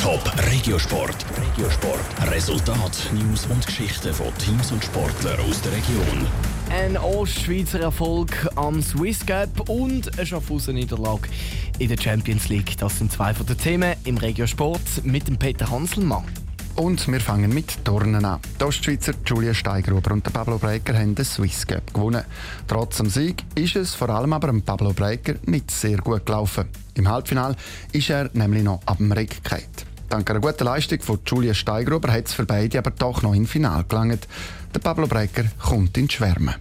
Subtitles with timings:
[0.00, 1.26] Top Regiosport.
[1.36, 2.30] Regiosport.
[2.30, 6.26] Resultat, News und Geschichten von Teams und Sportlern aus der Region.
[6.70, 11.28] Ein Ostschweizer Erfolg am Swiss Cup und eine Schaffhausen Niederlage
[11.78, 12.78] in der Champions League.
[12.78, 16.24] Das sind zwei von den Themen im Regiosport mit dem Peter Hanselmann.
[16.76, 18.40] Und wir fangen mit Turnen an.
[18.58, 22.24] Die Ostschweizer Julia Steigruber und Pablo Breker haben den Swiss Cup gewonnen.
[22.66, 26.68] Trotz dem Sieg ist es vor allem aber Pablo Breker nicht sehr gut gelaufen.
[26.94, 27.54] Im Halbfinale
[27.92, 29.62] ist er nämlich noch ab dem Reck gefallen.
[30.08, 33.46] Dank einer guten Leistung von Julia Steigruber hat es für beide aber doch noch im
[33.46, 34.26] Finale gelangt.
[34.74, 36.56] Der Pablo Breker kommt in Schwärme.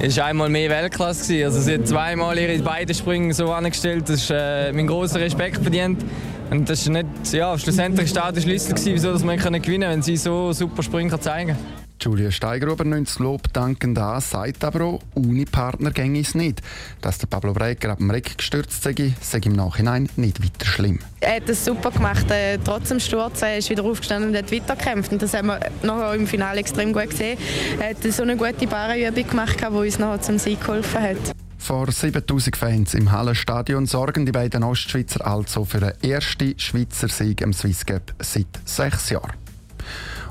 [0.00, 1.44] Es war einmal mehr Weltklasse.
[1.44, 4.08] Also sie hat zweimal ihre beiden Sprünge so angestellt.
[4.08, 6.04] Das ist äh, mein großer Respekt verdient.
[6.52, 9.90] Und das ist nicht, ja, schlussendlich war der Schlüssel, gewesen, wieso dass wir gewinnen können,
[9.90, 11.58] wenn sie so super Sprünge zeigen kann.
[11.98, 16.60] Julia Steigruber nimmt das Lob dankend an, sagt aber auch, ohne Partner ginge es nicht.
[17.00, 20.98] Dass der Pablo Breger ab dem Reck gestürzt sei, sei im Nachhinein nicht weiter schlimm.
[21.20, 23.40] Er hat es super gemacht, äh, trotz dem Sturz.
[23.40, 25.10] Er ist wieder aufgestanden und hat weitergekämpft.
[25.10, 27.38] Und das haben wir nachher im Finale extrem gut gesehen.
[27.80, 31.41] Er hat so eine gute Barrenübung gemacht, die uns nachher zum Sieg geholfen hat.
[31.62, 37.40] Vor 7000 Fans im Hallenstadion sorgen die beiden Ostschweizer also für den ersten Schweizer Sieg
[37.40, 39.30] im Swiss Cup seit sechs Jahren.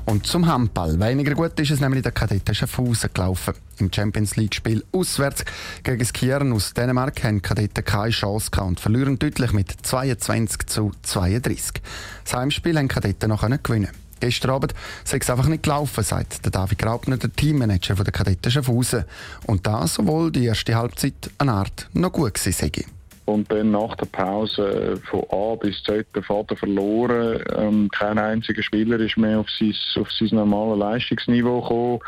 [0.04, 1.00] Und zum Handball.
[1.00, 3.54] Weniger gut ist es nämlich der Kadetten Schaffhausen gelaufen.
[3.78, 5.46] Im Champions League-Spiel auswärts
[5.82, 11.80] gegen Skieren aus Dänemark haben Kadetten keine Chance und verlieren deutlich mit 22 zu 32.
[12.24, 13.88] Das Heimspiel haben Kadetten noch gewinnen
[14.22, 18.52] Gestern Abend sei es einfach nicht gelaufen, sagt der David Graubner, der Teammanager der Kadetten
[18.52, 19.04] Schaffhausen.
[19.48, 22.84] Und das, obwohl die erste Halbzeit eine Art noch gut gewesen sei.
[23.24, 27.42] Und dann nach der Pause von A bis Z der Vater verloren.
[27.56, 31.98] Ähm, kein einziger Spieler ist mehr auf sein, auf sein normales Leistungsniveau gekommen.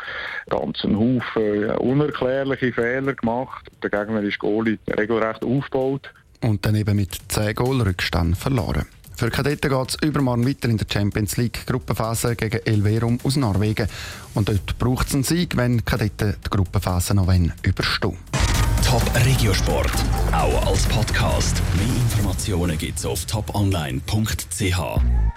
[0.49, 3.67] Ganz ein Haufen unerklärliche Fehler gemacht.
[3.83, 6.09] Der Gegner ist Goalie regelrecht aufgebaut.
[6.39, 8.85] Und dann eben mit 10 Goal Rückstand verloren.
[9.17, 13.87] Für Kadetten geht es übermorgen weiter in der Champions League Gruppenphase gegen Elverum aus Norwegen.
[14.33, 17.33] Und dort braucht es einen Sieg, wenn Kadetten die Gruppenphase noch
[17.63, 18.17] überstehen
[18.85, 19.91] Top Regiosport,
[20.31, 21.59] auch als Podcast.
[21.75, 25.31] Mehr Informationen gibt es auf toponline.ch.